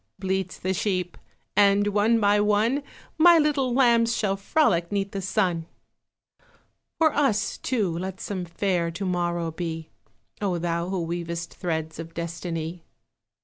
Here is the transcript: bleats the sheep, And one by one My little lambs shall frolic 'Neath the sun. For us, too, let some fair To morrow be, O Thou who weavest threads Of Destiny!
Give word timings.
bleats 0.17 0.57
the 0.57 0.73
sheep, 0.73 1.15
And 1.55 1.89
one 1.89 2.19
by 2.19 2.39
one 2.39 2.81
My 3.19 3.37
little 3.37 3.71
lambs 3.71 4.17
shall 4.17 4.35
frolic 4.35 4.91
'Neath 4.91 5.11
the 5.11 5.21
sun. 5.21 5.67
For 6.97 7.13
us, 7.13 7.59
too, 7.59 7.99
let 7.99 8.19
some 8.19 8.43
fair 8.43 8.89
To 8.89 9.05
morrow 9.05 9.51
be, 9.51 9.91
O 10.41 10.57
Thou 10.57 10.89
who 10.89 11.03
weavest 11.03 11.53
threads 11.53 11.99
Of 11.99 12.15
Destiny! 12.15 12.83